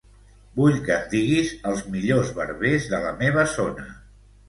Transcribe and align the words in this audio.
Vull 0.59 0.77
que 0.87 0.95
em 0.95 1.03
diguis 1.11 1.53
els 1.73 1.85
millors 1.97 2.35
barbers 2.41 2.91
de 2.97 3.07
la 3.09 3.17
meva 3.25 3.49
zona. 3.57 3.91